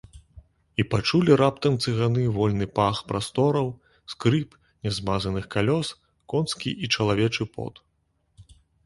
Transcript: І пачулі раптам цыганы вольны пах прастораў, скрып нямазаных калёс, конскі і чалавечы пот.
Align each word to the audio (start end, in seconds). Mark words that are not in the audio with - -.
І 0.83 0.83
пачулі 0.91 1.33
раптам 1.41 1.75
цыганы 1.87 2.23
вольны 2.37 2.67
пах 2.79 3.01
прастораў, 3.11 3.69
скрып 4.13 4.55
нямазаных 4.87 5.45
калёс, 5.57 5.93
конскі 6.35 6.71
і 6.89 6.91
чалавечы 6.97 7.43
пот. 7.59 7.79